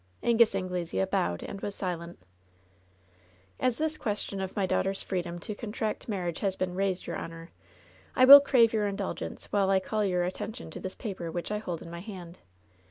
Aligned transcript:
Angus 0.23 0.55
Anglesea 0.55 1.05
bowed 1.05 1.43
and 1.43 1.61
was 1.61 1.75
silent. 1.75 2.17
"As 3.59 3.77
this 3.77 3.99
question 3.99 4.41
of 4.41 4.55
my 4.55 4.65
daughter's 4.65 5.03
freedom 5.03 5.37
to 5.41 5.53
con 5.53 5.71
tract 5.71 6.09
marriage 6.09 6.39
has 6.39 6.55
been 6.55 6.73
raised, 6.73 7.05
your 7.05 7.17
honor, 7.17 7.51
I 8.15 8.25
will 8.25 8.41
crave 8.41 8.73
your 8.73 8.87
indulgence 8.87 9.45
while 9.51 9.69
I 9.69 9.79
call 9.79 10.03
your 10.03 10.23
attention 10.23 10.71
to 10.71 10.79
this 10.79 10.95
paper 10.95 11.29
which 11.29 11.51
I 11.51 11.59
hold 11.59 11.83
in 11.83 11.91
my 11.91 11.99
hand. 11.99 12.39